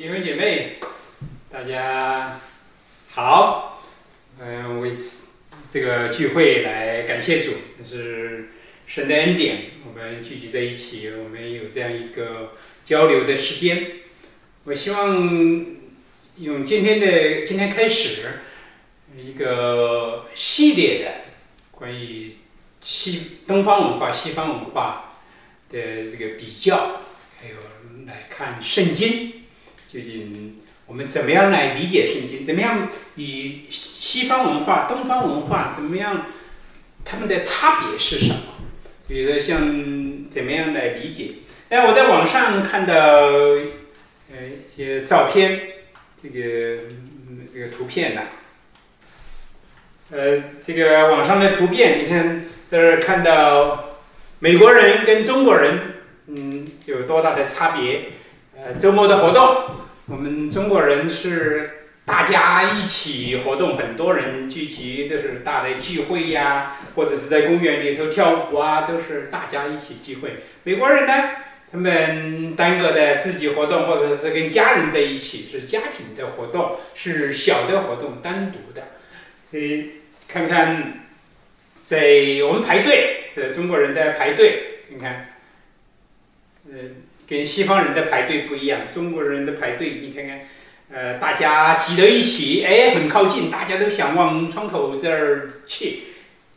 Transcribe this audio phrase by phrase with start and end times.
[0.00, 0.76] 弟兄姐妹，
[1.50, 2.40] 大家
[3.10, 3.82] 好。
[4.40, 5.28] 嗯，为此
[5.70, 8.48] 这个聚会来感谢主，这是
[8.86, 9.72] 神的恩典。
[9.86, 12.54] 我们聚集在一起，我们有这样一个
[12.86, 13.88] 交流的时间。
[14.64, 15.66] 我希望
[16.38, 18.22] 用今天的今天开始
[19.18, 21.10] 一个系列的
[21.72, 22.36] 关于
[22.80, 25.18] 西东方文化、西方文化
[25.68, 25.78] 的
[26.10, 27.02] 这个比较，
[27.38, 27.56] 还有
[28.06, 29.34] 来看圣经。
[29.92, 32.44] 究竟我们怎么样来理解圣经？
[32.44, 36.26] 怎么样以西方文化、东方文化怎么样？
[37.04, 38.40] 他们的差别是什么？
[39.08, 41.32] 比如说像怎么样来理解？
[41.70, 45.60] 哎，我在网上看到呃一些照片，
[46.22, 46.84] 这个
[47.52, 48.22] 这个图片呐，
[50.12, 53.96] 呃，这个网上的图片，你看在这看到
[54.38, 55.94] 美国人跟中国人，
[56.28, 58.10] 嗯，有多大的差别？
[58.56, 59.79] 呃，周末的活动。
[60.10, 61.70] 我们中国人是
[62.04, 70.38] 大家一起活动，很多人聚集，都是大的聚会呀，或者是在公园里头跳舞啊，都是大家一起聚会。
[70.64, 71.30] 美国人呢，
[71.70, 78.82] 他们单个的自己活动，或者是跟家人在一起，是家庭的活动，是小的活动，单独的。
[79.56, 79.90] 以
[80.26, 81.04] 看看，
[81.84, 82.00] 在
[82.48, 85.30] 我们排队，呃，中国人的排队，你看，
[86.68, 87.02] 嗯。
[87.30, 90.40] 跟西方人的排队不一样，中国人的排队，你看看，
[90.92, 96.00] 呃，大家挤在一起，哎，很靠近，大家都想往窗口这儿去。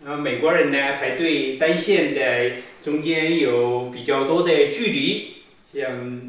[0.04, 6.22] 然后美国人呢，排队单线的，中间有比较多的距离，像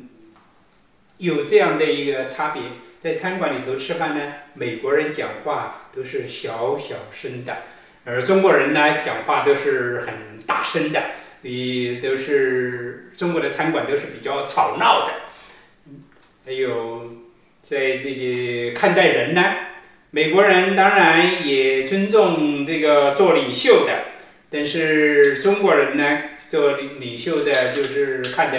[1.16, 2.62] 有这样的一个差别。
[3.00, 7.56] 在餐馆里头吃饭呢，美国人讲话都是小小声的，
[8.04, 11.02] 而中国人呢，讲话都是很大声的。
[11.46, 15.12] 以都是中国的餐馆都是比较吵闹的，
[16.44, 17.12] 还有
[17.62, 19.42] 在这个看待人呢，
[20.10, 23.92] 美国人当然也尊重这个做领袖的，
[24.50, 28.58] 但是中国人呢做领领袖的就是看的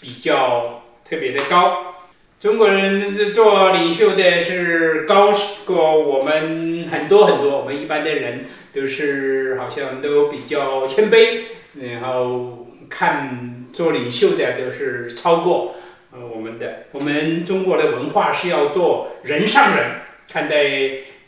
[0.00, 1.94] 比较特别的高，
[2.40, 5.32] 中国人做领袖的是高
[5.64, 11.42] 过我们很多很多，我们一般的人都是好像都比较谦卑。
[11.80, 15.76] 然后看做领袖的都是超过
[16.12, 20.64] 呃我们的，我们中国的文化是要做人上人，看待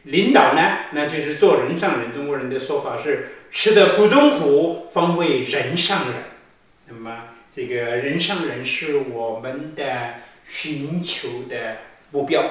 [0.05, 2.13] 领导呢，那就是做人上人。
[2.13, 6.15] 中国人的说法是吃得苦中苦，方为人上人。
[6.89, 10.15] 那么这个人上人是我们的
[10.47, 11.79] 寻求的
[12.11, 12.45] 目标。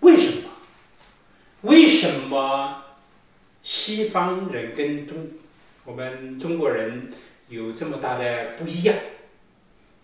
[0.00, 0.50] 为什么？
[1.62, 2.84] 为什么
[3.62, 5.28] 西方人跟中？
[5.84, 7.12] 我们中国人
[7.48, 8.96] 有这么大的不一样，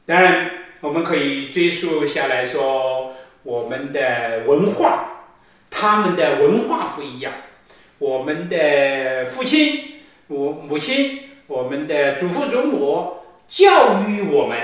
[0.07, 5.27] 当然我们可以追溯下来说，我们的文化，
[5.71, 7.33] 他们的文化不一样，
[7.99, 13.15] 我们的父亲、我母亲、我们的祖父祖母
[13.49, 14.59] 教育我们，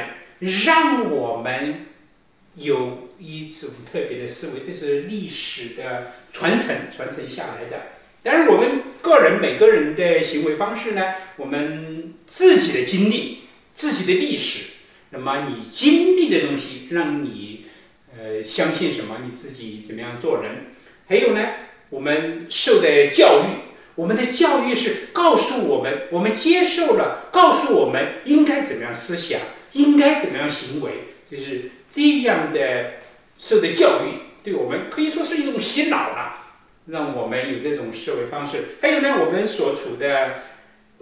[0.65, 1.87] 让我们
[2.55, 7.98] 有一种特别的思维，这是历史的传承传承下来的。
[8.23, 11.15] 但是我们个人每个人的行为方式呢？
[11.37, 13.39] 我们自己的经历、
[13.75, 14.73] 自己的历史，
[15.11, 17.67] 那么你经历的东西，让你
[18.17, 19.19] 呃相信什么？
[19.25, 20.75] 你自己怎么样做人？
[21.09, 21.41] 还有呢，
[21.91, 29.41] 我们受的教育，我们的教育是告诉我们，我们接受了，告诉我们应该怎么样思想，
[29.73, 30.91] 应该怎么样行为，
[31.31, 32.95] 就是这样的
[33.39, 36.48] 受的教育，对我们可以说是一种洗脑了。
[36.89, 38.77] 让我们有这种思维方式。
[38.81, 40.43] 还有呢，我们所处的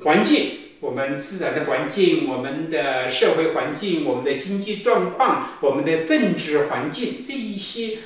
[0.03, 7.99] 环境，我们自然的环境，我们的社会环境，我们的经济状况，我们的政治环境，这一些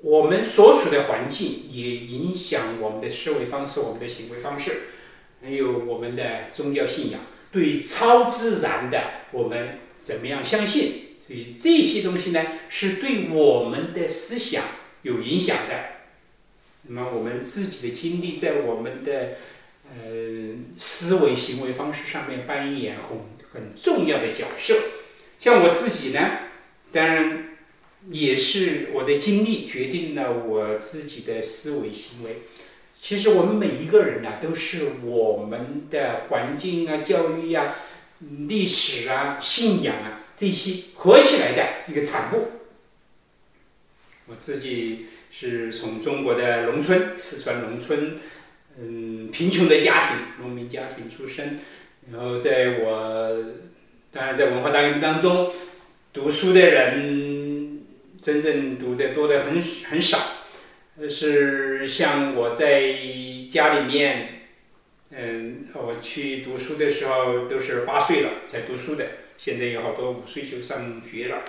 [0.00, 4.82] 我们所处的环境也影响我们的思维方式，我们的行为方式，
[5.42, 7.20] 还有我们的宗教信仰，
[7.50, 9.02] 对超自然的
[9.32, 10.92] 我们怎么样相信？
[11.26, 14.62] 所以这些东西呢，是对我们的思想
[15.02, 15.93] 有影响的。
[16.86, 19.38] 那么我们自己的经历在我们的
[19.88, 23.18] 呃思维行为方式上面扮演很
[23.52, 24.74] 很重要的角色。
[25.40, 26.40] 像我自己呢，
[26.92, 27.56] 当然
[28.10, 32.42] 也是我的经历决定了我自己的思维行为。
[33.00, 37.76] 其实我们每一个人呢，都是我们的环境啊、教育呀、
[38.20, 42.48] 历史啊、信仰啊这些合起来的一个产物。
[44.26, 45.06] 我自己。
[45.36, 48.16] 是从中国的农村，四川农村，
[48.78, 51.58] 嗯，贫穷的家庭，农民家庭出身，
[52.12, 53.44] 然后在我，
[54.12, 55.50] 当然在文化大革命当中，
[56.12, 57.82] 读书的人
[58.22, 59.60] 真正读的多的很
[59.90, 60.18] 很少，
[61.08, 62.94] 是像我在
[63.50, 64.46] 家里面，
[65.10, 69.04] 嗯，我去读书的时候都是八岁了才读书的，
[69.36, 71.42] 现在有好多五岁就上学了，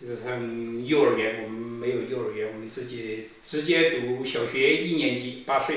[0.00, 5.76] 就是上幼儿园，我们没有幼儿园，我们自己直接读小学一年级，八岁。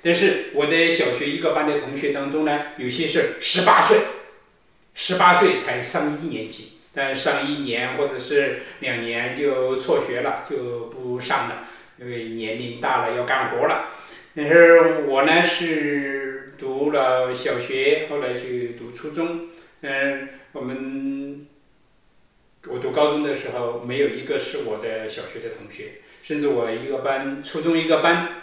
[0.00, 3.98] 但是我的小学一个班的同学当中呢，有些是十八岁，
[4.94, 11.66] 十八岁才上一年级，但上一年或者是两年就辍学了，就不上了，
[11.98, 13.88] 因为年龄大了要干活了。
[14.36, 19.48] 但是我呢是读了小学，后来去读初中，
[19.80, 21.23] 嗯，我们
[22.84, 28.42] 读高中的时候没有一个是我的小学的同学，甚至我一个班初中一个班。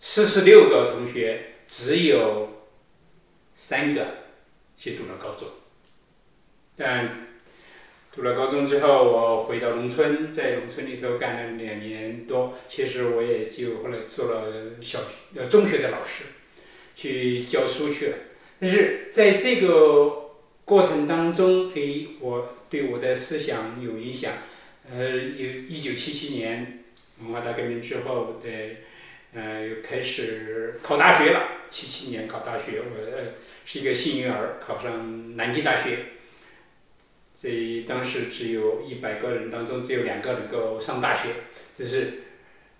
[0.00, 2.64] 四十六个同学，只有
[3.54, 4.06] 三个
[4.78, 5.46] 去读了高中。
[6.74, 7.28] 但
[8.14, 12.54] 读了高中之后，我回到农村，在农村里头干了两年多。
[12.66, 15.00] 其实我也就后来做了小
[15.36, 16.24] 呃中学的老师，
[16.96, 18.16] 去教书去了。
[18.58, 20.30] 但是在这个
[20.64, 24.32] 过程当中，诶，我对我的思想有影响。
[24.90, 26.82] 呃，有一九七七年
[27.20, 28.48] 文化大革命之后的。
[29.32, 31.40] 呃，开始考大学了。
[31.68, 33.22] 七七年考大学，我
[33.66, 35.98] 是一个幸运儿，考上南京大学。
[37.36, 37.50] 在
[37.86, 41.30] 当时只有一百个人当中，只有两个能够上大学。
[41.76, 42.22] 就是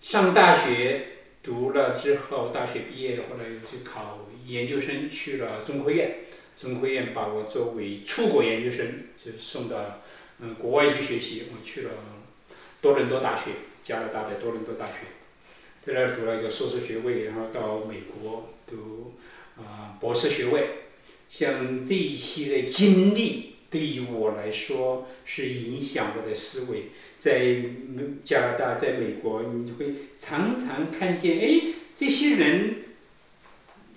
[0.01, 1.07] 上大学
[1.43, 6.19] 读了之后，大学毕业，后来又去考研究生，去了中科院。
[6.57, 8.87] 中科院把我作为出国研究生，
[9.23, 10.01] 就送到
[10.41, 11.45] 嗯国外去学习。
[11.53, 11.91] 我去了
[12.81, 13.51] 多伦多大学，
[13.83, 14.93] 加拿大的多伦多大学。
[15.85, 19.15] 在那儿读了一个硕士学位，然后到美国读
[19.57, 20.69] 啊博士学位。
[21.29, 26.85] 像这一些的经历，对于我来说是影响我的思维。
[27.19, 27.57] 在
[28.23, 29.87] 加拿大，在美国，你会
[30.17, 31.61] 常常看见，哎，
[31.97, 32.84] 这些人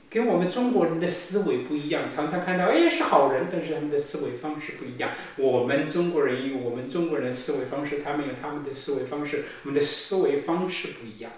[0.10, 2.10] 跟我们中国人的思维不一样。
[2.10, 5.12] 常常看到，哎，是好人，但是他们的思维方式不一样。
[5.36, 11.32] 我们中国人有我们中国人思维方式，他们有他们的思维方式，我们的思维方式不一样。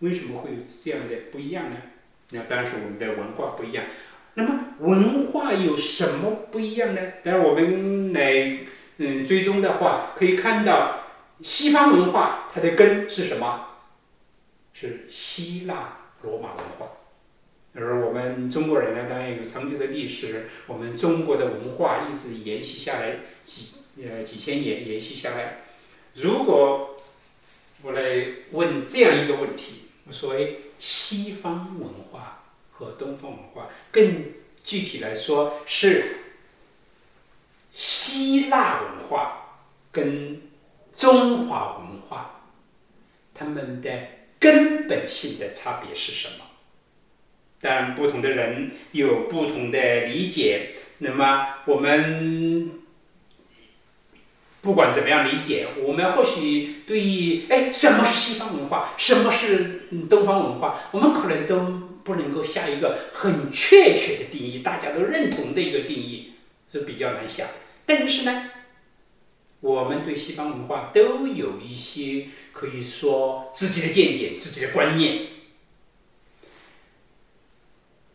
[0.00, 1.76] 为什么会有这样的不一样呢？
[2.30, 3.84] 那当然是我们的文化不一样。
[4.34, 7.00] 那么文化有什么不一样呢？
[7.22, 8.58] 当然我们来
[8.98, 11.00] 嗯追踪的话，可以看到
[11.42, 13.66] 西方文化它的根是什么？
[14.72, 16.86] 是希腊罗马文化。
[17.74, 23.68] 而我们中国人呢，当然有长久的历史，我们中国的文化一直延续下来几
[24.02, 25.62] 呃几千年延续下来。
[26.14, 26.96] 如果
[27.82, 29.86] 我来问这样一个问题。
[30.12, 34.24] 所谓西方文化和东方文化，更
[34.64, 36.04] 具体来说是
[37.72, 39.60] 希腊文化
[39.92, 40.42] 跟
[40.92, 42.42] 中华文化，
[43.32, 43.88] 它们的
[44.40, 46.44] 根本性的差别是什么？
[47.60, 50.70] 但，不同的人有不同的理解。
[50.98, 52.72] 那么我们。
[54.62, 61.60] 不管怎么样理解，我们或许对于哎什么是西方文化，什么是东方文化，我们可能都
[62.04, 66.32] 不能够下一个很确切的定义，大家都认同的一个定义
[66.70, 67.46] 是比较难下。
[67.86, 68.50] 但是呢，
[69.60, 75.22] 我们对西方文化都有一些可以说自己的见解、自己的观念。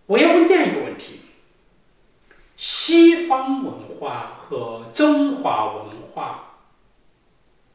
[0.08, 1.22] 我要问这样一个问题：
[2.58, 6.42] 西方文化和中华文化。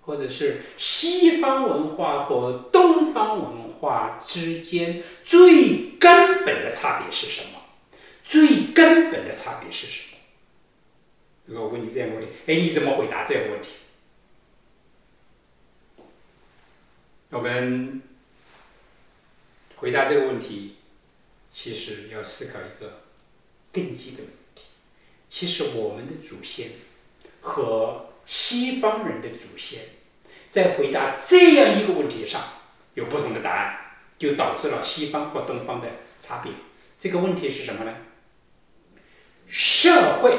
[0.03, 7.61] 或者是西方文化和东方文化之间最根本的差别是什么？
[8.25, 10.03] 最根本的差别是什
[11.47, 11.61] 么？
[11.61, 13.75] 我问你这样一个问题，哎，你怎么回答这个问题？
[17.29, 18.03] 我们
[19.77, 20.77] 回答这个问题，
[21.53, 23.03] 其实要思考一个
[23.73, 24.63] 更基本的问题。
[25.29, 26.71] 其实我们的祖先
[27.41, 29.81] 和西方人的祖先
[30.49, 32.43] 在回答这样一个问题上
[32.95, 33.79] 有不同的答案，
[34.19, 35.89] 就导致了西方和东方的
[36.21, 36.53] 差别。
[36.99, 37.97] 这个问题是什么呢？
[39.47, 40.37] 社会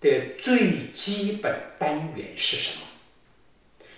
[0.00, 2.86] 的最基本单元是什么？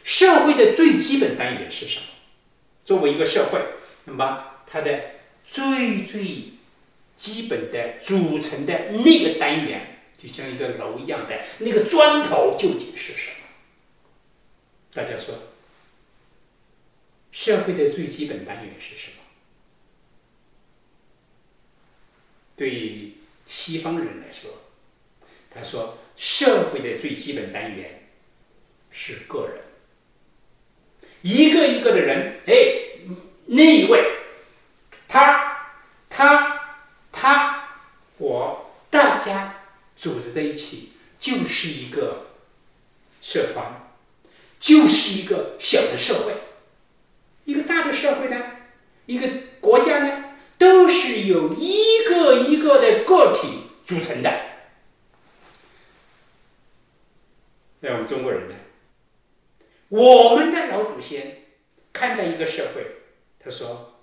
[0.04, 2.06] 社会的最基本单元是什么？
[2.84, 3.60] 作为一个社会，
[4.04, 5.17] 那么它的
[5.50, 6.52] 最最
[7.17, 9.95] 基本的组成的那个单元。
[10.21, 13.47] 就像一个楼一样的那个砖头究竟是什么？
[14.93, 15.33] 大家说，
[17.31, 19.23] 社会的最基本单元是什么？
[22.57, 23.12] 对
[23.47, 24.50] 西方人来说，
[25.49, 28.09] 他说社会的最基本单元
[28.90, 29.62] 是个人，
[31.23, 32.55] 一个一个的人，哎，
[33.47, 34.02] 那一位，
[35.08, 35.72] 他，
[36.10, 36.76] 他，
[37.10, 37.68] 他，
[38.18, 39.54] 我，大家
[39.96, 42.26] 组织在一起，就是一个
[43.22, 43.88] 社团，
[44.60, 46.34] 就是一个小的社会。
[47.44, 48.36] 一个大的社会呢，
[49.06, 49.26] 一个
[49.60, 50.24] 国家呢，
[50.58, 54.30] 都是由一个一个的个体组成的。
[57.80, 58.54] 那我们中国人呢？
[59.88, 61.44] 我们的老祖先
[61.94, 62.96] 看待一个社会，
[63.42, 63.98] 他说，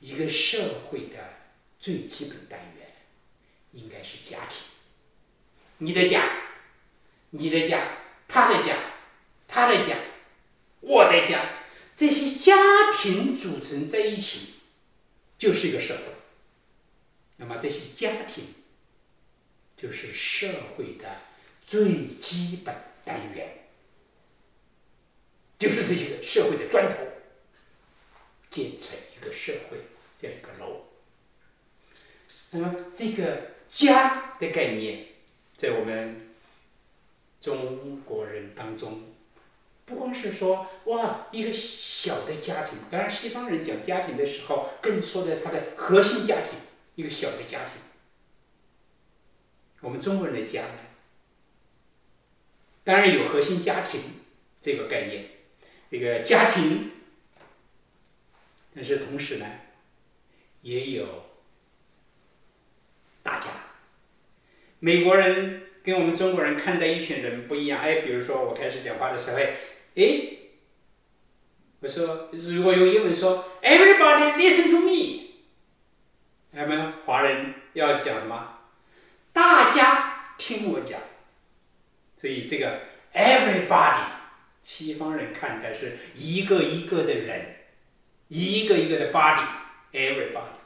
[0.00, 1.16] 一个社会的
[1.78, 2.88] 最基本单元
[3.72, 4.58] 应该是家庭。
[5.78, 6.24] 你的家，
[7.30, 8.76] 你的家，他的家，
[9.46, 9.96] 他的家，
[10.80, 11.44] 我的家，
[11.96, 14.54] 这些家庭组成在一起，
[15.36, 16.02] 就是一个社会。
[17.36, 18.54] 那么这些家庭，
[19.76, 21.20] 就是社会的
[21.66, 22.74] 最基本
[23.04, 23.64] 单元。
[25.58, 26.96] 就是这些社会的砖头，
[28.50, 29.78] 建成一个社会
[30.18, 30.84] 这样一个楼。
[32.50, 35.06] 那么这个家的概念，
[35.56, 36.30] 在我们
[37.40, 39.02] 中国人当中，
[39.84, 46.52] 不光是说哇一个小的家庭，当然西方人讲家庭的时候，更说的他的核心家庭，
[46.94, 47.72] 一个小的家庭。
[49.80, 50.64] 我们中国人的家，
[52.82, 54.00] 当然有核心家庭
[54.60, 55.30] 这个概念。
[55.88, 56.90] 这个家庭，
[58.76, 59.46] 但是同时呢，
[60.60, 61.24] 也有
[63.22, 63.46] 大家。
[64.80, 67.80] 美国人跟我们中国人看待一群人不一样。
[67.80, 70.28] 哎，比如说我开始讲话的时候，哎，
[71.80, 75.22] 我说如果用英文说，Everybody listen to me。
[76.52, 78.58] 我们华人要讲什么？
[79.32, 81.00] 大家听我讲。
[82.18, 82.82] 所以这个
[83.14, 84.16] Everybody。
[84.62, 87.55] 西方人看待是一个一个的人，
[88.28, 90.56] 一个一个的 body，everybody。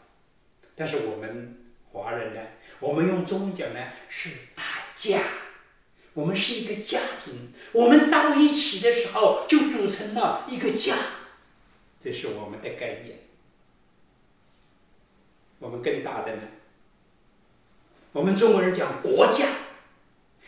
[0.75, 1.57] 但是我们
[1.93, 2.40] 华人呢，
[2.79, 4.62] 我们用中文讲呢是大
[4.95, 5.21] 家，
[6.14, 10.97] 我们是一个家庭，我们到一起的时候就组成了一个家，
[12.00, 13.19] 这是我们的概念。
[15.59, 16.43] 我们更大的呢，
[18.12, 19.47] 我们中国人讲国家，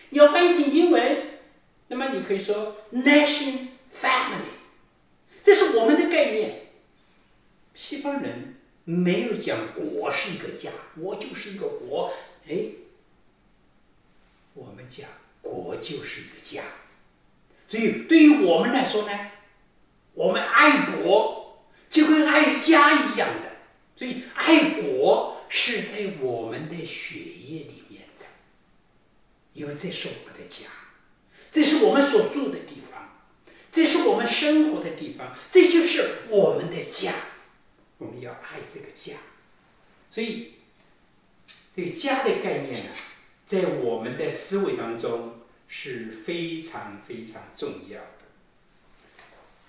[0.08, 1.28] 你要翻译成英文。
[1.88, 4.56] 那么你可以说 nation family，
[5.42, 6.61] 这是我们的概念。
[7.74, 12.12] 西方人没有讲国是一个家，我就是一个国。
[12.48, 12.66] 哎，
[14.54, 15.08] 我们讲
[15.40, 16.62] 国就是一个家。
[17.66, 19.30] 所以对于我们来说呢，
[20.12, 23.52] 我们爱国就跟爱家一样的。
[23.94, 28.26] 所以爱国是在我们的血液里面的，
[29.52, 30.66] 因为这是我们的家。
[31.50, 33.22] 这是我们所住的地方，
[33.70, 37.12] 这是我们生活的地方，这就是我们的家。
[38.02, 39.14] 我们要爱这个家，
[40.10, 40.54] 所以
[41.74, 42.90] 这个家的概念呢，
[43.46, 48.26] 在我们的思维当中是非常非常重要的。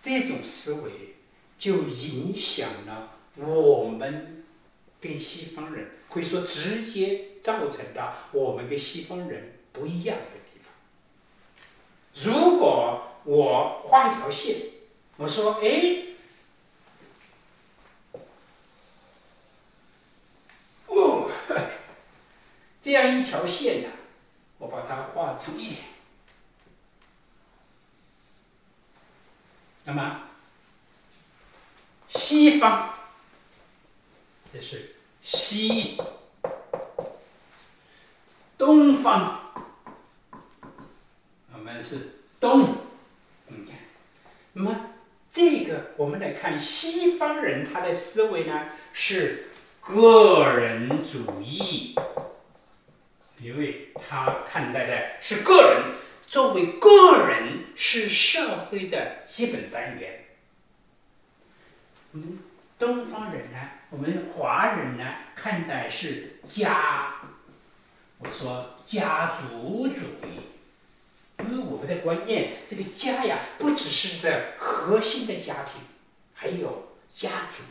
[0.02, 0.92] 这种思维
[1.58, 4.44] 就影响了我们
[5.00, 10.74] 跟西方人，可以说直接造成了我们跟西方人不一样的地方。
[12.26, 14.58] 如果我画一条线，
[15.16, 16.13] 我说：“哎，
[22.84, 23.90] 这样一条线呢，
[24.58, 25.80] 我把它画长一点。
[29.86, 30.24] 那么，
[32.10, 32.94] 西方，
[34.52, 35.98] 这是西，
[38.58, 39.54] 东方
[41.54, 42.78] 我们。”是东，
[43.48, 43.76] 你看，
[44.54, 44.90] 那么
[45.32, 49.50] 这个我们来看西方人他的思维呢是
[49.82, 51.94] 个人主义，
[53.44, 55.96] 因为他看待的是个人
[56.26, 60.26] 作为个人是社会的基本单元。
[62.14, 62.40] 嗯，
[62.80, 63.58] 东方人呢，
[63.90, 65.04] 我们华人呢
[65.36, 67.16] 看待是家，
[68.20, 70.40] 我说家族主义。
[71.40, 75.82] 因为我们的观念，这个家呀，不只是在核心的家庭，
[76.34, 77.64] 还有家族，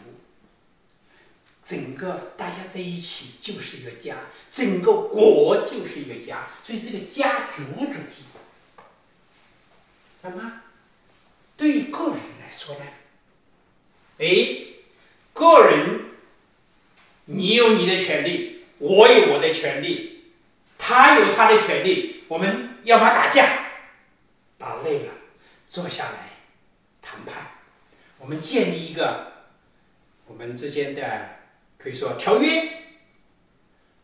[1.65, 4.17] 整个大家在一起就是一个家，
[4.51, 8.25] 整个国就是一个家，所以这个家族主义。
[10.23, 10.63] 那么，
[11.57, 12.85] 对于个人来说呢？
[14.19, 14.27] 哎，
[15.33, 16.01] 个人，
[17.27, 20.33] 你有你的权利，我有我的权利，
[20.79, 22.71] 他有他的权利，我们。
[22.85, 23.67] 要么打架，
[24.59, 25.13] 打累了，
[25.69, 26.31] 坐下来
[27.01, 27.53] 谈判，
[28.19, 29.35] 我们建立一个
[30.27, 31.42] 我们之间的
[31.83, 32.83] 可以说条约、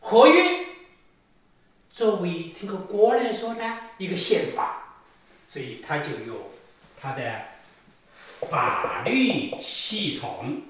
[0.01, 0.65] 合约，
[1.89, 4.97] 作为整个国来说呢一个宪法，
[5.47, 6.51] 所以它就有
[6.99, 7.41] 它的
[8.49, 10.63] 法律系统。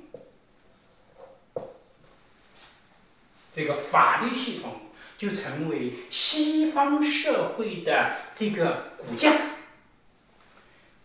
[3.51, 4.79] 这个法律系统
[5.17, 9.33] 就成为西方社会的这个骨架。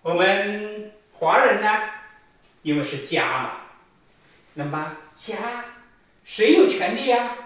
[0.02, 1.88] 我们华人呢，
[2.60, 3.60] 因为是家嘛，
[4.52, 5.64] 那么家
[6.24, 7.36] 谁有权利呀？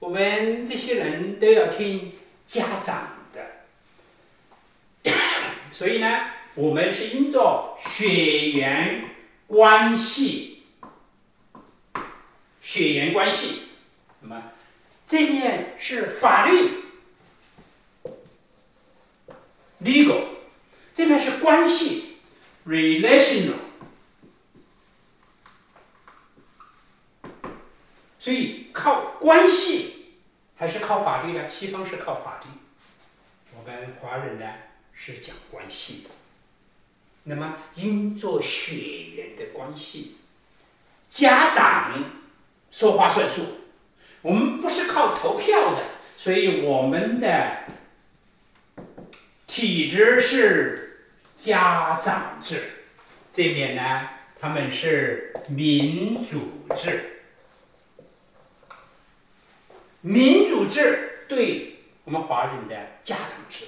[0.00, 2.12] 我们这些人都要听
[2.44, 5.12] 家长的。
[5.72, 9.04] 所以呢，我们是因着血缘
[9.46, 10.64] 关系，
[12.60, 13.68] 血缘关系。
[14.20, 14.52] 那么，
[15.06, 16.82] 这面是法律
[19.84, 20.24] ，legal，
[20.94, 22.16] 这面是关系
[22.66, 23.61] ，relational。
[28.22, 30.14] 所以靠关系
[30.54, 31.48] 还是靠法律呢？
[31.48, 32.50] 西方是靠法律，
[33.58, 34.46] 我们华人呢
[34.94, 36.10] 是讲关系的。
[37.24, 40.18] 那么因做血缘的关系，
[41.10, 42.12] 家长
[42.70, 43.42] 说话算数。
[44.20, 45.82] 我们不是靠投票的，
[46.16, 47.64] 所以我们的
[49.48, 52.84] 体制是家长制。
[53.32, 54.10] 这边呢，
[54.40, 57.11] 他们是民主制。
[60.02, 63.64] 民主制对我们华人的家长制，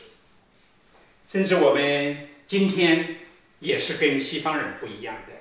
[1.24, 3.16] 甚至我们今天
[3.58, 5.32] 也是跟西方人不一样的。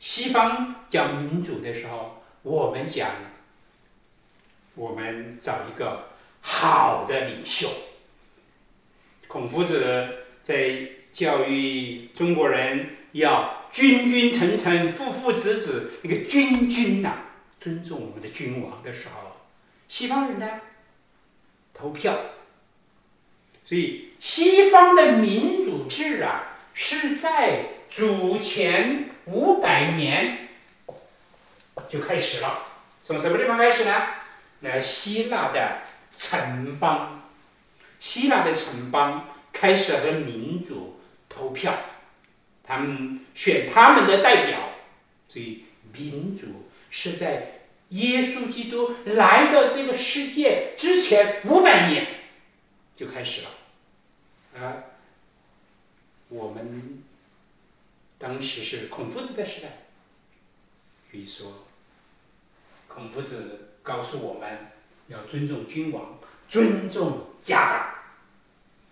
[0.00, 3.10] 西方讲民主的时候，我们讲。
[4.74, 6.08] 我们找一个
[6.40, 7.68] 好的领袖。
[9.28, 17.16] 孔夫子在教育中国人要君君臣臣，父父子子，那个君君呐，
[17.60, 19.31] 尊重我们的君王的时候，
[19.92, 20.48] 西方人呢
[21.74, 22.18] 投票。
[23.62, 30.48] 所以西方的民主制啊，是在主前五百年
[31.90, 32.64] 就开始了。
[33.04, 33.92] 从什么地方开始呢？
[34.60, 37.28] 那希腊的城邦，
[38.00, 41.74] 希腊的城邦开始和民主投票，
[42.64, 44.58] 他们选他们的代表，
[45.28, 47.61] 所以民主是在
[47.92, 52.06] 耶稣基督来到这个世界之前五百年
[52.94, 54.84] 就开始了，啊，
[56.28, 57.02] 我们
[58.18, 59.84] 当时是孔夫子的时代，
[61.10, 61.64] 可以说，
[62.86, 63.68] 孔夫子。
[63.84, 64.70] 告诉我们
[65.08, 67.94] 要尊重君王，尊重家长。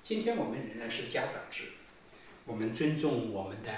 [0.02, 1.66] 今天我们仍然是家长制，
[2.44, 3.70] 我们尊重我们的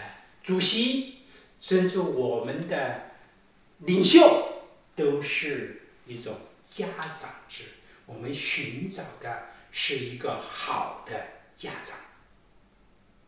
[0.43, 1.19] 主席，
[1.61, 3.11] 尊重我们的
[3.81, 4.62] 领袖，
[4.95, 7.65] 都是一种家长制。
[8.07, 11.13] 我们寻找的是一个好的
[11.57, 11.97] 家长。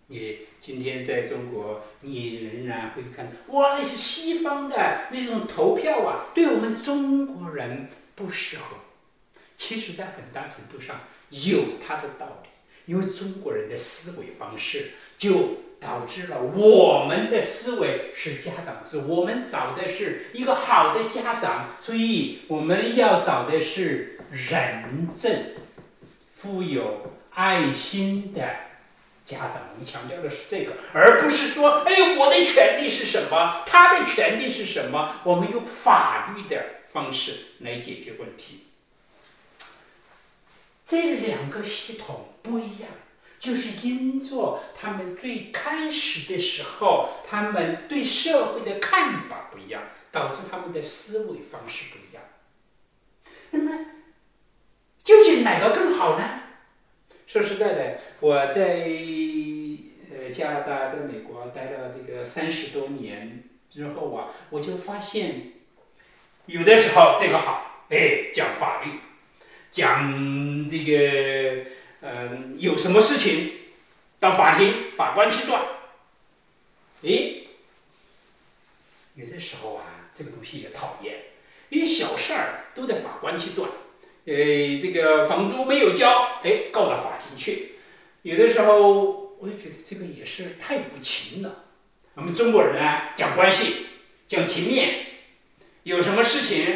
[0.08, 8.76] 你今天在中国，你仍然会看到，哇，那些西方的那种投票啊，对我们中国人不适合。
[9.56, 11.00] 其实，在很大程度上
[11.30, 12.50] 有它的道理，
[12.84, 25.30] 因为中国人的思维方式就导致了我们的思维是家长制，我们找的是一个好的家长，所以我们要找的是仁政、
[26.34, 28.40] 富有爱心的。
[29.26, 33.62] 家长，我们强调的是这个，而不是说，哎呦，我的权利是什么？
[33.64, 35.16] 他的权利是什么？
[35.24, 38.66] 我们用法律的方式来解决问题。
[40.86, 42.90] 这两个系统不一样，
[43.44, 52.24] 就是因着他们最开始的时候，他们对社会的看法不一样，导致他们的思维方式不一样。
[53.50, 53.84] 那么，
[55.02, 56.40] 究竟哪个更好呢？
[57.26, 58.88] 说实在的，我在
[60.10, 65.52] 呃加拿大，在美国待了这个三十多年之后啊，我就发现，
[66.46, 68.90] 有的时候这个好，哎，讲法律，
[69.70, 71.70] 讲这个，
[72.06, 73.50] 嗯，有什么事情
[74.20, 75.58] 到法庭，法官去断，
[77.02, 77.46] 哎，
[79.14, 81.14] 有的时候啊，这个东西也讨厌，
[81.70, 83.70] 因为小事儿都得法官去断。
[84.26, 84.34] 呃，
[84.78, 87.76] 这个房租没有交，哎，告到法庭去。
[88.20, 91.64] 有的时候，我也觉得这个也是太无情了。
[92.16, 93.86] 我们中国人啊，讲关系，
[94.28, 95.06] 讲情面，
[95.84, 96.66] 有什么事情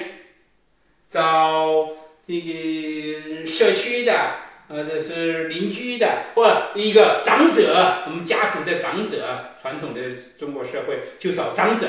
[1.07, 1.91] 找
[2.27, 10.01] 这个社区的呃，这是邻居的，或一个长者，我们家族的长者，传统的
[10.37, 11.87] 中国社会就找长者。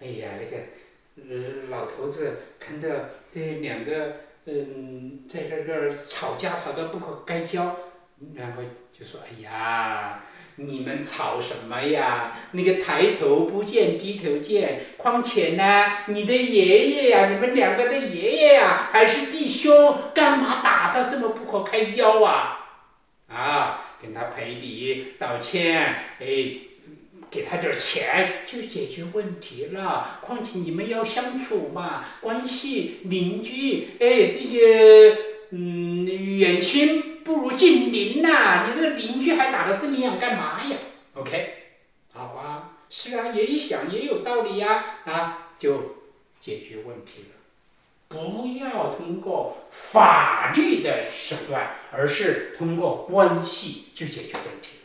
[0.00, 0.56] 哎呀，那个
[1.16, 2.88] 呃老头子看到
[3.30, 3.92] 这两个
[4.46, 7.76] 嗯在这个吵架吵得不可开交，
[8.34, 8.62] 然后
[8.98, 10.22] 就说：“哎呀。”
[10.58, 12.32] 你们吵什么呀？
[12.52, 22.58] 那个抬头不见低头见，况且呢，你的爷爷呀，你们两个的爷爷呀，还是弟兄，干嘛打得这么不可开交啊？
[23.28, 26.26] 啊，跟他赔礼道歉，哎，
[27.30, 30.18] 给他点钱就解决问题了。
[30.20, 35.16] 况且你们要相处嘛，关系邻居，哎，这个
[35.50, 36.04] 嗯
[36.38, 37.12] 远亲。
[37.26, 38.68] 不如近邻呐！
[38.68, 40.76] 你这个邻居还打得这么样干嘛呀
[41.14, 41.54] ？OK，
[42.12, 45.96] 好啊，是啊，也一想也有道理呀，啊，就
[46.38, 47.35] 解决问题了。
[48.08, 54.78] 不要通过法律的手段，而是通过关系去解决问题。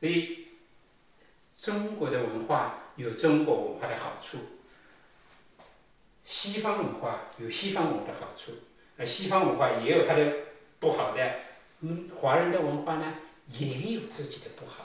[0.00, 0.48] 所以，
[1.58, 4.38] 中国的文化有中国文化的好处，
[6.24, 8.52] 西方文化有西方文化的好处，
[8.96, 10.32] 而西方文化也有它的。
[10.82, 11.34] 不好的，
[11.82, 13.14] 嗯，华人的文化呢
[13.50, 14.81] 也有自己的不好，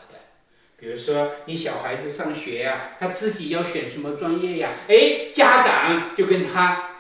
[0.80, 6.92] 比如说你小孩子上学呀，他自己要选什么专业呀，哎，家长就跟他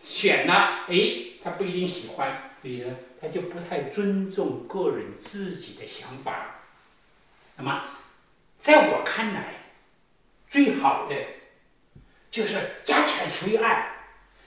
[0.00, 0.96] 选了，哎，
[1.44, 6.62] 他不一定喜欢，所以呢，他就不太尊重个人自己的想法。
[7.56, 7.82] 那么，
[8.58, 9.42] 在我看来，
[10.48, 11.14] 最好的
[12.30, 13.92] 就是加起来除以二。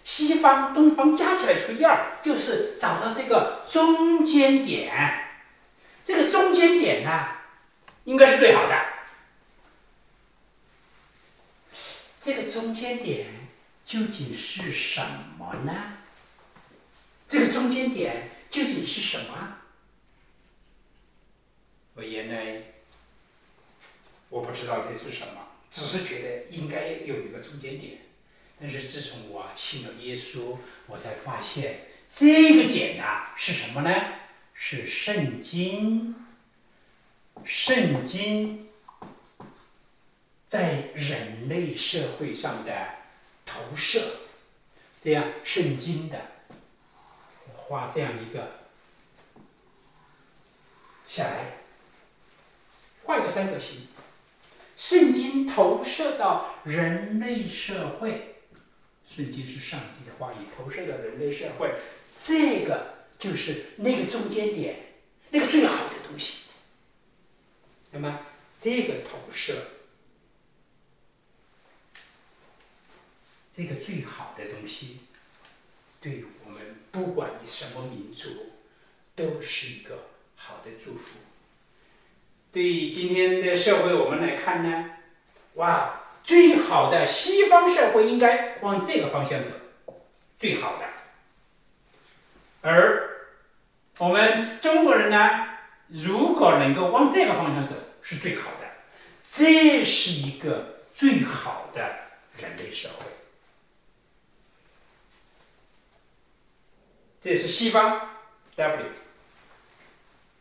[0.03, 5.25] 西方、东方加起来除以二，就是找到这个中间点。
[6.03, 7.27] 这个中间点呢，
[8.09, 8.75] 应该是最好的。
[12.19, 13.27] 这个中间点
[13.85, 14.99] 究竟是什
[15.37, 15.99] 么呢？
[17.27, 19.57] 这个中间点究竟是什么？
[21.93, 22.63] 我原来
[24.29, 27.99] 我不知道这是什么，只是觉得应该有一个中间点。
[28.59, 33.91] 但是自从我信了耶稣，我才发现这个点呐是什么呢？
[34.55, 36.15] 是圣经，
[37.45, 38.69] 圣经
[40.47, 42.71] 在人类社会上的
[43.45, 44.01] 投射。
[45.01, 46.19] 这样，圣经的
[47.55, 48.59] 画这样一个
[51.07, 51.45] 下来，
[53.03, 53.87] 画一个三角形，
[54.75, 58.35] 圣经投射到人类社会。
[59.07, 61.73] 圣经是上帝的话语，投射到人类社会，
[62.21, 64.75] 这个就是那个中间点，
[65.29, 66.48] 那个最好的东西。
[67.91, 68.19] 那么，
[68.59, 69.55] 这个投射，
[73.51, 74.99] 这个最好的东西，
[75.99, 78.53] 对我们不管你什么民族，
[79.15, 81.19] 都是一个好的祝福。
[82.51, 84.91] 对于今天的社会，我们来看呢，
[85.55, 85.95] 哇！
[86.21, 89.51] 最好的西方社会应该往这个方向走，
[90.37, 90.85] 最好的。
[92.61, 93.31] 而
[93.97, 95.48] 我们中国人呢，
[95.89, 98.67] 如果能够往这个方向走，是最好的。
[99.31, 101.81] 这是一个最好的
[102.37, 103.05] 人类社会。
[107.21, 108.09] 这是西方
[108.55, 108.85] W，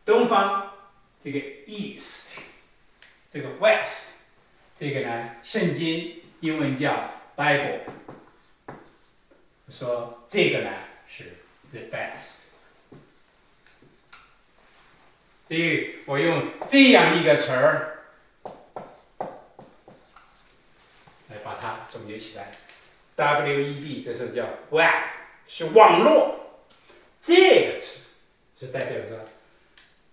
[0.05, 0.71] 东方
[1.23, 2.39] 这个 East，
[3.31, 4.13] 这个 West。
[4.79, 7.81] 这个呢，圣经英文叫 Bible，
[9.69, 10.71] 说这个呢
[11.05, 11.35] 是
[11.71, 12.43] the best，
[15.49, 18.03] 所以我用这样一个词儿
[21.27, 22.51] 来把它总结起来
[23.15, 25.05] ，W-E-B，这是叫 Web，
[25.47, 26.35] 是网络，
[27.19, 27.97] 这个词
[28.59, 29.25] 是代表着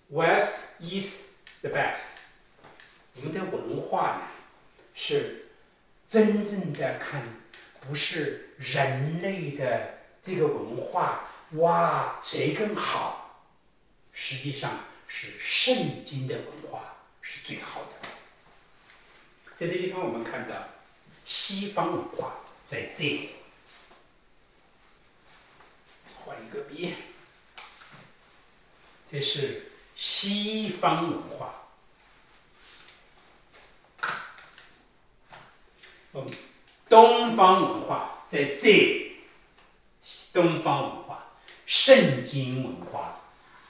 [0.09, 1.27] West is
[1.61, 2.12] the best，
[3.16, 4.22] 我们的文化呢？
[4.94, 5.49] 是
[6.07, 7.22] 真正的看，
[7.87, 13.44] 不是人类的这个文化哇，谁更好？
[14.12, 14.70] 实际上
[15.09, 18.09] 是圣经的文化是最好的。
[19.59, 20.55] 在这地方，我们看到
[21.25, 23.31] 西方文化在这里，
[26.14, 26.95] 换一个笔，
[29.11, 31.62] 这是西方文化。
[36.88, 39.19] 东方文化在这，
[40.33, 41.33] 东方文化，
[41.66, 43.21] 圣经文化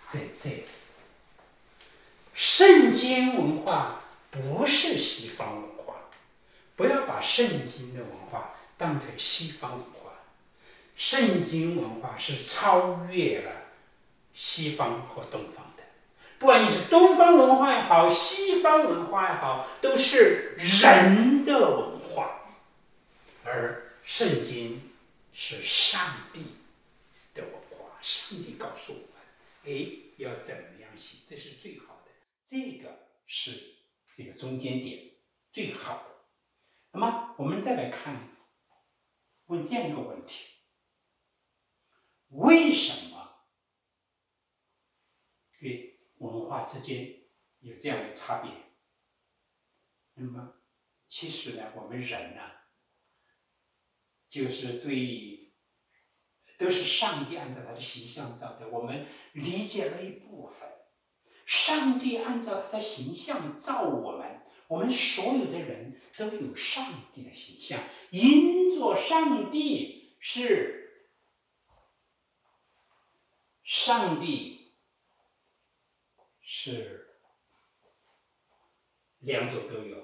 [0.08, 0.64] 在这。
[2.36, 5.94] 圣经文化不是西方文化，
[6.76, 10.12] 不要把圣经的文化当成西方文化。
[10.94, 13.52] 圣经文化是超越了
[14.34, 15.82] 西方和东方的，
[16.38, 22.42] 不管你是东方文化也好，西方文化也好，都是人的文化，
[23.44, 24.92] 而圣经
[25.32, 26.00] 是上
[26.34, 26.42] 帝
[27.32, 27.96] 的文化。
[28.02, 29.24] 上帝告诉我们，
[29.64, 31.95] 哎，要怎么样行，这是最好，
[32.46, 33.76] 这个是
[34.14, 35.16] 这个中间点
[35.50, 36.14] 最好的。
[36.92, 38.28] 那么我们再来看，
[39.46, 40.46] 问这样一个问题：
[42.28, 43.16] 为什么？
[45.58, 47.24] 对文化之间
[47.58, 48.52] 有这样的差别。
[50.14, 50.54] 那么，
[51.08, 52.42] 其实呢，我们人呢，
[54.28, 55.52] 就是对，
[56.56, 58.68] 都是上帝按照他的形象造的。
[58.68, 60.68] 我们理解了一部分，
[61.46, 67.80] 上帝按照他的形象造我们，我们所有的人都有上帝的形象。
[68.10, 71.08] 因着上帝是
[73.62, 74.54] 上帝。
[76.48, 77.18] 是
[79.18, 80.02] 两种都有，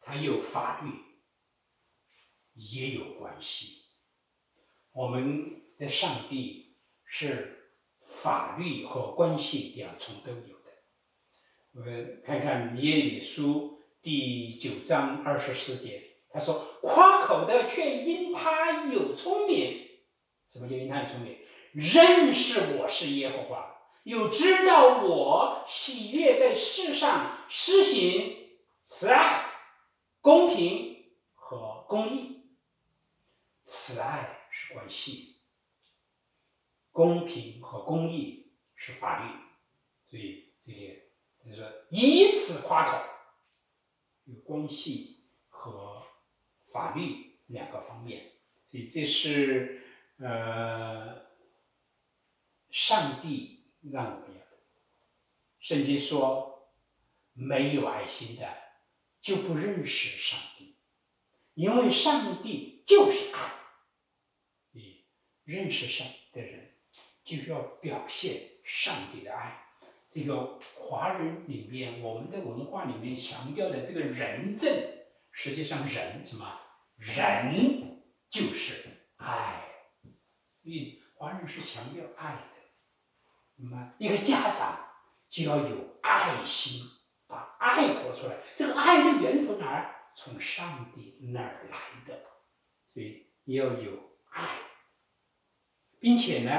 [0.00, 0.90] 它有法律，
[2.54, 3.86] 也有关系。
[4.92, 10.55] 我们的上帝是法律和关系两重都有。
[11.76, 19.86] 我们看看耶利书第九章二十四节，他说：“夸口的却因他有聪明，
[20.48, 21.36] 什么叫因他有聪明？
[21.74, 29.44] 认识我是耶和华。”有知道我喜悦在世上施行慈爱、
[30.22, 32.46] 公平和公义。
[33.64, 35.42] 慈爱是关系，
[36.90, 39.30] 公平和公义是法律，
[40.08, 41.05] 所以这些
[41.46, 43.04] 就是以此夸口，
[44.24, 46.02] 有关系和
[46.64, 48.32] 法律两个方面，
[48.66, 49.82] 所以这是
[50.18, 51.26] 呃
[52.70, 53.54] 上帝。
[53.92, 54.42] 让我们要，
[55.60, 56.72] 圣经说，
[57.34, 58.52] 没有爱心的
[59.20, 60.76] 就不认识上帝，
[61.54, 63.52] 因为上帝就是爱。
[64.72, 65.04] 你
[65.44, 66.74] 认识上的人，
[67.22, 69.65] 就要表现上帝的爱。
[70.16, 74.72] 这个华人里面，我们的文化里面强调的这个仁政，
[75.30, 76.58] 实际上人什么？
[76.96, 79.62] 人就是爱。
[80.62, 82.56] 你华人是强调爱的。
[83.56, 84.74] 那么，一个家长
[85.28, 86.82] 就要有爱心，
[87.26, 88.36] 把爱活出来。
[88.56, 89.96] 这个爱的源头哪儿？
[90.16, 91.76] 从上帝哪儿来
[92.06, 92.22] 的，
[92.94, 93.92] 所以要有
[94.30, 94.48] 爱，
[96.00, 96.50] 并且呢，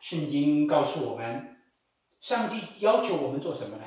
[0.00, 1.55] 圣经告诉我们，
[2.26, 3.84] 上帝要求我们做什么呢？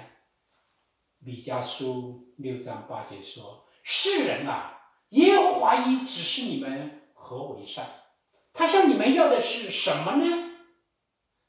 [1.17, 7.85] 米迦书六章八节说：“世人啊，耶和华已指示你们何为善，
[8.53, 10.55] 他向你们要的是什么呢？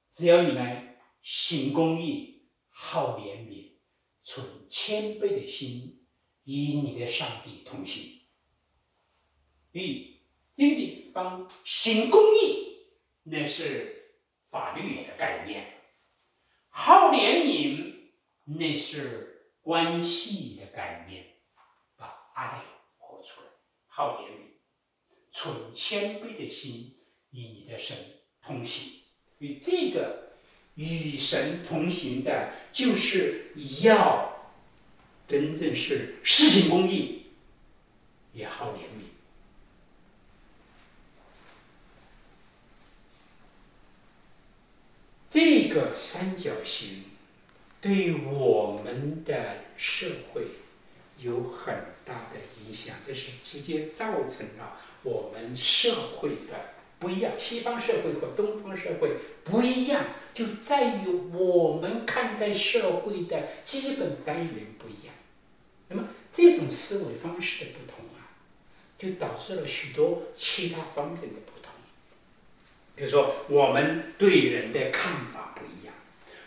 [0.09, 3.74] 只要你们。”行公义，好怜悯，
[4.22, 6.07] 存谦卑的心，
[6.44, 8.22] 与你的上帝同行。
[9.70, 10.22] 所以
[10.53, 12.88] 这个地方行公义，
[13.22, 14.14] 那是
[14.46, 15.62] 法律的概念；
[16.70, 17.94] 好怜悯，
[18.44, 21.26] 那是关系的概念。
[21.96, 22.59] 把爱
[22.96, 23.46] 活出来，
[23.87, 24.54] 好怜悯，
[25.30, 26.96] 存谦卑的心，
[27.30, 27.96] 与你的神
[28.42, 29.02] 同行。
[29.38, 30.30] 与这个。
[30.76, 33.52] 与神同行的，就是
[33.83, 34.54] 要
[35.26, 37.26] 真正是施行公义，
[38.33, 39.11] 也好怜悯。
[45.28, 47.04] 这个三角形
[47.80, 50.42] 对我们的社会
[51.18, 56.74] 有很大的影响，这是直接造成了我们社会的。
[56.98, 60.04] 不一样，西方社会和东方社会不一样，
[60.35, 65.14] 就在于我们看待社会的基本单元不一样。
[65.88, 68.37] 那么这种思维方式的不同啊，
[68.98, 71.72] 就导致了许多其他方面的不同。
[72.94, 75.49] 比如说，我们对人的看法，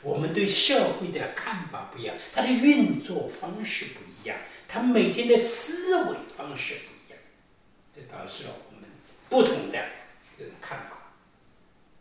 [0.04, 4.38] 我们对社会的看法不一样，它的运作方式不一样，
[4.68, 7.20] 它每天的思维方式不一样，
[7.96, 8.90] 这导致了我们
[9.30, 9.80] 不同的。
[10.36, 11.14] 这种看法，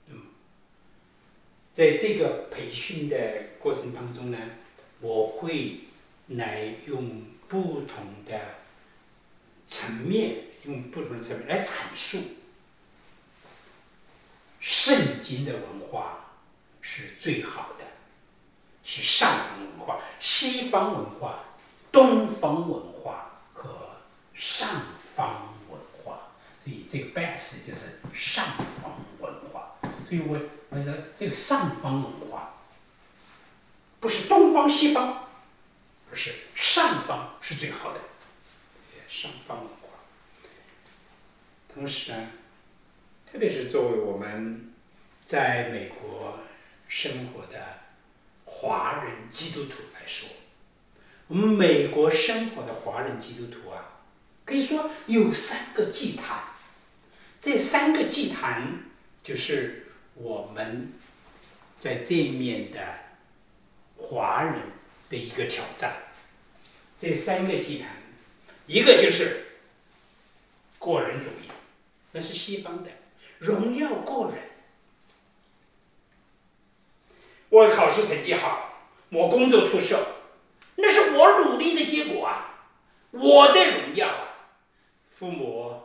[0.06, 0.22] 嗯，
[1.74, 3.16] 在这个培训的
[3.60, 4.38] 过程当中呢，
[5.00, 5.80] 我会
[6.28, 8.40] 来用不同的
[9.68, 12.18] 层面，用不同的层面来阐述
[14.58, 16.38] 圣经的文化
[16.80, 17.81] 是最好的，
[18.84, 21.40] 是上方文化、西方文化、
[21.90, 23.90] 东方文化和
[24.34, 24.68] 上
[25.14, 26.18] 方文化。
[26.64, 28.46] 所以这个 best 就是上
[28.80, 29.74] 方文化，
[30.08, 30.38] 所以我
[30.70, 32.54] 我说这个上方文化
[33.98, 35.28] 不是东方西方，
[36.10, 38.00] 而是上方是最好的，
[39.08, 39.72] 上方文化。
[41.72, 42.28] 同时呢，
[43.30, 44.72] 特别是作为我们
[45.24, 46.38] 在美国
[46.86, 47.81] 生活的
[48.62, 50.28] 华人基督徒来说，
[51.26, 54.04] 我们美国生活的华人基督徒啊，
[54.44, 56.44] 可以说有三个祭坛。
[57.40, 58.84] 这三个祭坛
[59.24, 60.92] 就是我们
[61.80, 62.78] 在这面的
[63.96, 64.62] 华人
[65.10, 65.96] 的一个挑战。
[66.96, 67.96] 这三个祭坛，
[68.68, 69.44] 一个就是
[70.78, 71.50] 个人主义，
[72.12, 72.90] 那是西方的
[73.40, 74.51] 荣耀个人。
[77.52, 80.02] 我考试成绩好，我工作出色，
[80.76, 82.70] 那是我努力的结果啊，
[83.10, 84.28] 我的荣耀啊，
[85.06, 85.78] 父母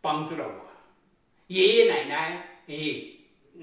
[0.00, 0.72] 帮助了我。
[1.48, 2.74] 爷爷奶奶哎，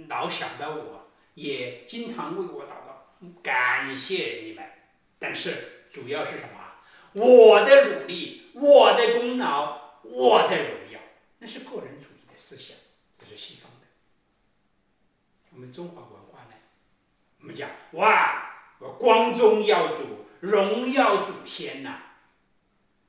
[0.07, 3.07] 老想到我，也经常为我祷告，
[3.41, 4.63] 感谢你们。
[5.17, 6.59] 但是主要是什么？
[7.13, 10.99] 我的努力，我的功劳，我的荣耀，
[11.39, 12.77] 那是个人主义的思想，
[13.17, 13.87] 这是西方的。
[15.51, 16.28] 我们中华文化？
[17.41, 18.51] 我们讲哇，
[18.99, 21.99] 光宗耀祖，荣耀祖先呐，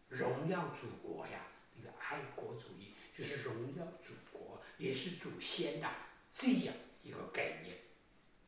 [0.08, 4.62] 荣耀祖国呀，那个爱国主义就是荣耀祖国。
[4.78, 5.88] 也是祖先呐，
[6.32, 7.76] 这样一个概念，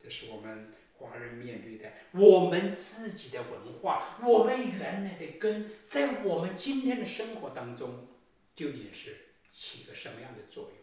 [0.01, 8.07] 这是我们华人面对的我们自己的文化，我们原来的根，在我们今天的生活当中，
[8.55, 10.77] 究竟是起个什么样的作用？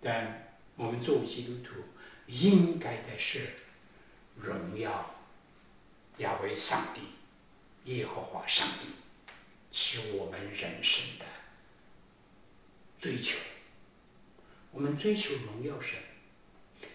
[0.00, 1.82] 但我们作为基督徒，
[2.26, 3.40] 应该的是
[4.40, 5.14] 荣耀
[6.18, 7.02] 亚为上帝，
[7.92, 8.88] 耶和华上帝，
[9.70, 11.24] 是我们人生的。
[12.98, 13.36] 追求，
[14.72, 15.98] 我们追求荣耀神。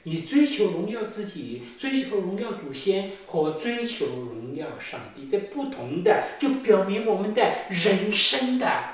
[0.04, 8.94] 你追求荣耀自己，追求荣耀祖先和追求荣耀上帝，这不同的，就表明我们的人生的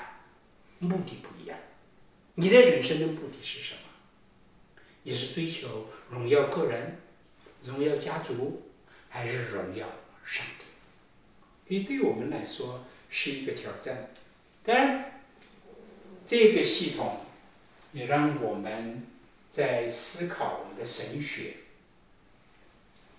[0.78, 1.58] 目的不一样。
[2.34, 3.80] 你的人生的目的是什么？
[5.08, 6.98] 你是追求荣耀个人、
[7.64, 8.68] 荣耀家族，
[9.08, 9.86] 还是荣耀
[10.22, 11.74] 上帝？
[11.74, 14.10] 因为对我们来说是一个挑战。
[14.62, 15.14] 当然。
[16.26, 17.20] 这个系统
[17.94, 19.02] 也让我们
[19.50, 21.54] 在思考我们的神学。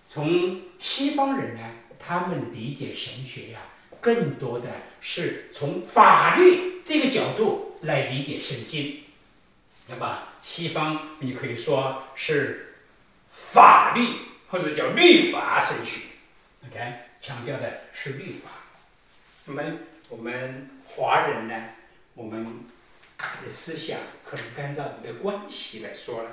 [0.08, 3.62] 从西方人呢，他们理解神学呀，
[4.00, 4.68] 更多的
[5.00, 9.02] 是从法律这个角度来理解圣经。
[9.90, 12.76] 那么西方你可以说是
[13.30, 14.06] 法律
[14.48, 16.02] 或者叫律法神学
[16.66, 18.50] ，OK，强调的是律法。
[19.44, 19.62] 那么
[20.08, 21.70] 我们华人呢，
[22.14, 22.64] 我们。
[23.42, 26.30] 的思想可能按照你的关系来说呢，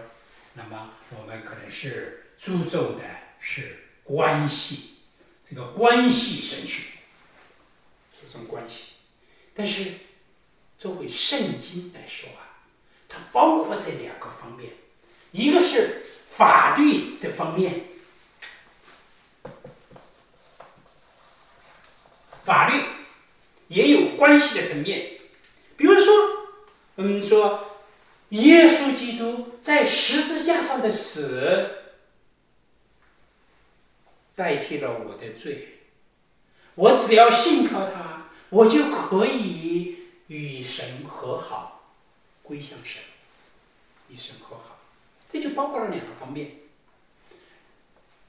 [0.53, 3.03] 那么我们可能是注重的
[3.41, 4.99] 是关系，
[5.49, 6.99] 这个关系神学，
[8.17, 8.93] 注重关系。
[9.53, 9.91] 但是
[10.79, 12.46] 作为圣经来说啊，
[13.31, 14.73] 包括这两个方面，
[15.31, 17.85] 一个是法律的方面，
[22.43, 22.83] 法律
[23.67, 25.19] 也有关系的层面，
[25.75, 26.13] 比如说。
[26.97, 27.77] 我们说，
[28.29, 31.69] 耶稣基督在十字架上的死，
[34.33, 35.81] 代替了我的罪。
[36.73, 41.76] 我只要信靠他，我就可以与神和好，
[42.47, 43.01] 归向神，
[44.09, 44.79] 与神和好。
[45.27, 46.51] 这就包括了两个方面。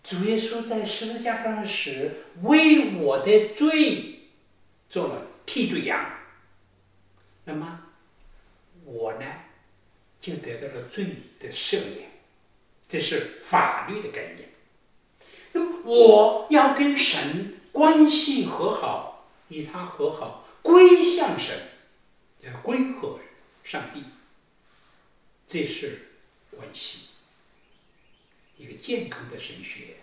[0.03, 4.31] 主耶稣在十字架上时，为我的罪
[4.91, 6.05] 做了替罪羊。
[7.45, 7.85] 那么。
[8.91, 9.27] 我呢，
[10.19, 11.05] 就得到了罪
[11.39, 12.11] 的赦免，
[12.89, 14.49] 这是法律的概念。
[15.53, 21.55] 那么我要跟神关系和好，与他和好，归向神，
[22.41, 23.21] 要归和
[23.69, 24.03] 上帝，
[25.47, 26.09] 这是
[26.51, 27.09] 关系。
[28.57, 29.97] 一个健康的神学，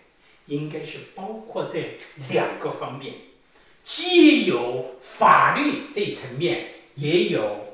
[0.46, 3.14] 应该是包括这两个方面，
[3.84, 7.64] 既有法律这层面，也有。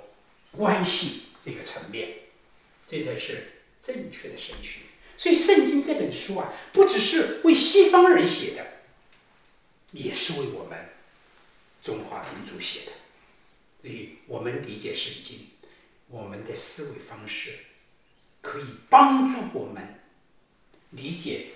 [0.55, 2.11] 关系这个层面，
[2.87, 4.81] 这才是正确的神学。
[5.17, 8.83] 所以，《圣经》这本书啊，不只是为西方人写的，
[9.93, 10.91] 也是为我们
[11.83, 12.93] 中华民族写的。
[13.81, 15.39] 所以我们理解《圣经》，
[16.13, 17.59] 我们的思维方式
[18.41, 20.01] 可以帮助我们
[20.91, 21.47] 理解，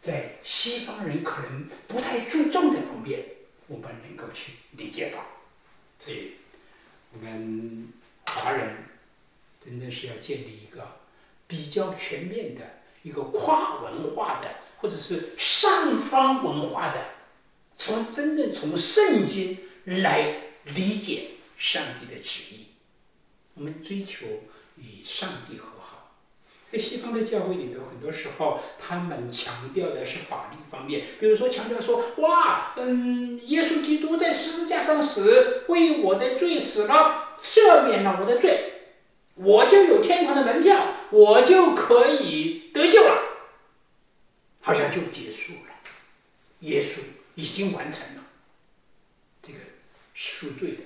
[0.00, 3.22] 在西方人可能不太注重的方面，
[3.66, 5.18] 我们能够去理解到。
[5.98, 6.36] 所以，
[7.12, 7.92] 我们。
[8.30, 8.76] 华人
[9.58, 11.00] 真正是要建立一个
[11.46, 17.06] 比较全面的一个跨文化的或者是上方文化的，
[17.74, 22.67] 从真正从圣经来理解上帝的旨意。
[23.58, 24.26] 我们追求
[24.76, 26.14] 与上帝和好。
[26.70, 38.74] 在西方的教会里头，很多时候他们强调的是法律方面，比如说强调说，哇，嗯，耶稣基督在十字架上死，为我的罪死了，赦免了我的罪。
[39.34, 43.22] 我就有天堂的门票，我就可以得救了，
[44.60, 45.70] 好像就结束了。
[46.60, 47.00] 耶稣
[47.34, 48.24] 已经完成了
[49.40, 49.58] 这个
[50.12, 50.82] 赎罪的，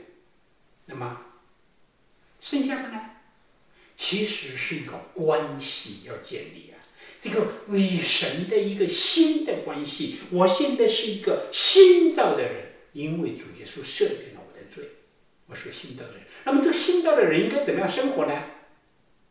[0.86, 1.20] 那么
[2.42, 3.00] 剩下的呢？
[3.96, 6.76] 其实是一个关系要建立啊，
[7.20, 10.18] 这个与神的一个新的关系。
[10.32, 14.84] 我现在是一个新造的人，因为主耶稣赦免了我的罪。
[15.46, 18.42] 我是个新造的人，那么这个新造的人应该怎么样生活呢？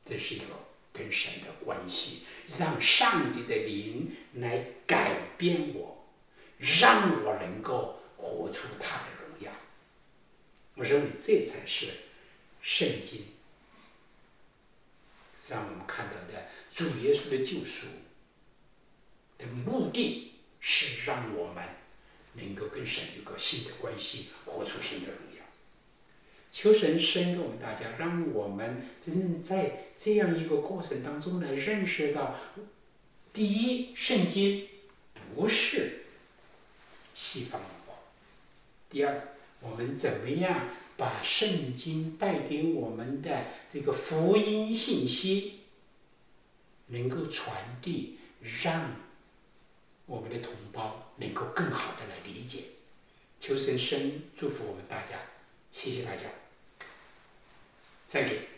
[0.06, 0.46] 这是一个
[0.94, 2.20] 跟神的关系，
[2.58, 6.08] 让上帝的灵来改变我，
[6.60, 9.52] 让我能够活出他的荣耀。
[10.76, 11.88] 我认为这才是
[12.62, 13.26] 圣经
[15.50, 17.88] 让我们看到的主耶稣的救赎
[19.38, 21.64] 的目的是让我们
[22.34, 25.44] 能够跟神有个新的关系，活出新的荣耀。
[26.52, 32.36] 求神深给我们大家，让我们真正在这样一个过程当中来认识到：
[33.34, 34.68] 第一，圣经
[35.34, 36.04] 不是
[37.16, 37.96] 西方文化；
[38.90, 40.70] 第二，我们怎么样
[41.02, 45.62] 把圣经带给我们的这个福音信息
[46.86, 48.20] 能够传递，
[48.62, 48.98] 让
[50.06, 52.66] 我们的同胞能够更好的来理解。
[53.40, 55.18] 求神生祝福我们大家，
[55.74, 56.22] 谢谢大家。
[58.08, 58.51] Thank you.